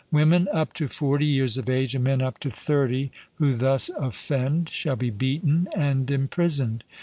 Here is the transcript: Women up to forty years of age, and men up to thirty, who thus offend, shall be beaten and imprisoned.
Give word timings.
Women 0.11 0.47
up 0.51 0.73
to 0.81 0.87
forty 0.87 1.27
years 1.27 1.59
of 1.59 1.69
age, 1.69 1.93
and 1.93 2.03
men 2.03 2.23
up 2.23 2.39
to 2.39 2.49
thirty, 2.49 3.11
who 3.35 3.53
thus 3.53 3.89
offend, 3.95 4.69
shall 4.71 4.95
be 4.95 5.11
beaten 5.11 5.67
and 5.75 6.09
imprisoned. 6.09 6.83